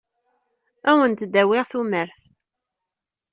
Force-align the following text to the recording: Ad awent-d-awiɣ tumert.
Ad 0.89 0.89
awent-d-awiɣ 0.95 1.65
tumert. 1.71 2.19